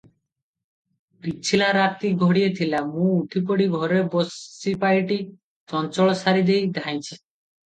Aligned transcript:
ପିଛିଲା 1.25 1.67
ରାତି 1.77 2.11
ଘଡ଼ିଏ 2.23 2.47
ଥିଲା, 2.61 2.79
ମୁଁ 2.93 3.11
ଉଠି 3.17 3.43
ପଡ଼ି 3.51 3.69
ଘରେ 3.75 4.01
ବାସିପାଇଟି 4.17 5.21
ଚଞ୍ଚଳ 5.75 6.17
ସାରିଦେଇ 6.25 6.75
ଧାଇଁଛି। 6.81 7.15